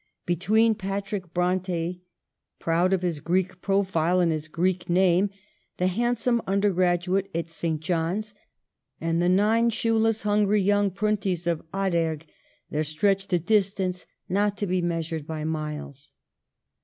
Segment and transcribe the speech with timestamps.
[0.25, 2.01] Between Patrick Bronte,
[2.57, 5.29] proud of his Greek profile and his Greek name,
[5.77, 7.79] the hand some undergraduate at St.
[7.79, 8.33] John's,
[8.99, 12.23] and the nine shoeless, hungry young Pruntys of Ahaderg,
[12.71, 16.11] there stretched a distance not to be measured by miles.